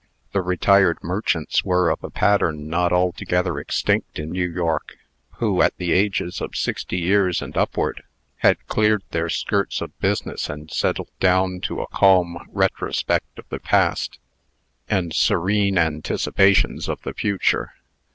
[0.31, 4.97] The retired merchants were of a pattern not altogether extinct in New York,
[5.35, 8.01] who, at the ages of sixty years and upward,
[8.37, 13.59] had cleared their skirts of business, and settled down to a calm retrospect of the
[13.59, 14.17] past,
[14.89, 17.75] and serene anticipations of the future.